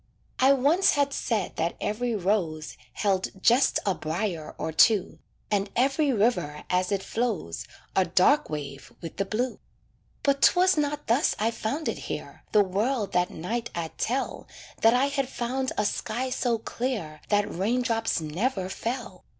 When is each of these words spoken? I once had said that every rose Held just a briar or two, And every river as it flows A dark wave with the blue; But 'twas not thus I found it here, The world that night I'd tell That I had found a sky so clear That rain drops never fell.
I 0.39 0.51
once 0.53 0.93
had 0.93 1.13
said 1.13 1.57
that 1.57 1.75
every 1.79 2.15
rose 2.15 2.75
Held 2.93 3.39
just 3.39 3.77
a 3.85 3.93
briar 3.93 4.55
or 4.57 4.71
two, 4.71 5.19
And 5.51 5.69
every 5.75 6.11
river 6.11 6.63
as 6.71 6.91
it 6.91 7.03
flows 7.03 7.67
A 7.95 8.05
dark 8.05 8.49
wave 8.49 8.91
with 8.99 9.17
the 9.17 9.25
blue; 9.25 9.59
But 10.23 10.41
'twas 10.41 10.75
not 10.75 11.05
thus 11.05 11.35
I 11.37 11.51
found 11.51 11.87
it 11.87 11.99
here, 11.99 12.41
The 12.51 12.63
world 12.63 13.11
that 13.11 13.29
night 13.29 13.69
I'd 13.75 13.95
tell 13.99 14.47
That 14.81 14.95
I 14.95 15.05
had 15.05 15.29
found 15.29 15.71
a 15.77 15.85
sky 15.85 16.31
so 16.31 16.57
clear 16.57 17.21
That 17.29 17.47
rain 17.53 17.83
drops 17.83 18.19
never 18.19 18.69
fell. 18.69 19.23